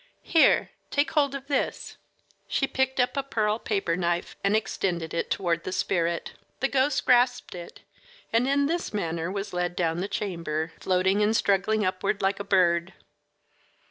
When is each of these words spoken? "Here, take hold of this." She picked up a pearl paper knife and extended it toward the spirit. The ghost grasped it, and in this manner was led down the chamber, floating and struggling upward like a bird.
"Here, 0.23 0.71
take 0.89 1.11
hold 1.11 1.35
of 1.35 1.45
this." 1.45 1.97
She 2.47 2.65
picked 2.65 2.99
up 2.99 3.15
a 3.15 3.21
pearl 3.21 3.59
paper 3.59 3.95
knife 3.95 4.35
and 4.43 4.55
extended 4.55 5.13
it 5.13 5.29
toward 5.29 5.63
the 5.63 5.71
spirit. 5.71 6.33
The 6.59 6.67
ghost 6.69 7.05
grasped 7.05 7.53
it, 7.53 7.81
and 8.33 8.47
in 8.47 8.65
this 8.65 8.95
manner 8.95 9.31
was 9.31 9.53
led 9.53 9.75
down 9.75 9.99
the 9.99 10.07
chamber, 10.07 10.73
floating 10.79 11.21
and 11.21 11.37
struggling 11.37 11.85
upward 11.85 12.19
like 12.23 12.39
a 12.39 12.43
bird. 12.43 12.93